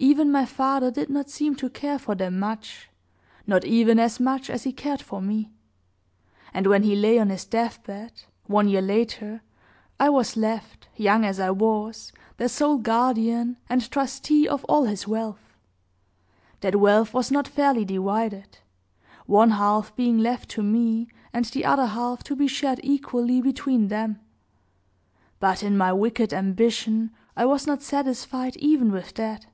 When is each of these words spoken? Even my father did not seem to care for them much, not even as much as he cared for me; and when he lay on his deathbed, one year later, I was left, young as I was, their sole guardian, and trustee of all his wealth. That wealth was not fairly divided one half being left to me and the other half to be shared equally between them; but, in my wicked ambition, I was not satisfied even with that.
Even 0.00 0.30
my 0.30 0.44
father 0.44 0.92
did 0.92 1.10
not 1.10 1.28
seem 1.28 1.56
to 1.56 1.68
care 1.68 1.98
for 1.98 2.14
them 2.14 2.38
much, 2.38 2.88
not 3.48 3.64
even 3.64 3.98
as 3.98 4.20
much 4.20 4.48
as 4.48 4.62
he 4.62 4.70
cared 4.72 5.02
for 5.02 5.20
me; 5.20 5.50
and 6.54 6.68
when 6.68 6.84
he 6.84 6.94
lay 6.94 7.18
on 7.18 7.30
his 7.30 7.44
deathbed, 7.44 8.12
one 8.46 8.68
year 8.68 8.80
later, 8.80 9.42
I 9.98 10.08
was 10.10 10.36
left, 10.36 10.88
young 10.94 11.24
as 11.24 11.40
I 11.40 11.50
was, 11.50 12.12
their 12.36 12.46
sole 12.46 12.76
guardian, 12.78 13.56
and 13.68 13.90
trustee 13.90 14.46
of 14.46 14.62
all 14.66 14.84
his 14.84 15.08
wealth. 15.08 15.56
That 16.60 16.76
wealth 16.76 17.12
was 17.12 17.32
not 17.32 17.48
fairly 17.48 17.84
divided 17.84 18.58
one 19.26 19.50
half 19.50 19.96
being 19.96 20.18
left 20.18 20.48
to 20.50 20.62
me 20.62 21.08
and 21.32 21.44
the 21.46 21.64
other 21.64 21.86
half 21.86 22.22
to 22.24 22.36
be 22.36 22.46
shared 22.46 22.78
equally 22.84 23.42
between 23.42 23.88
them; 23.88 24.20
but, 25.40 25.64
in 25.64 25.76
my 25.76 25.92
wicked 25.92 26.32
ambition, 26.32 27.10
I 27.36 27.46
was 27.46 27.66
not 27.66 27.82
satisfied 27.82 28.56
even 28.58 28.92
with 28.92 29.14
that. 29.14 29.46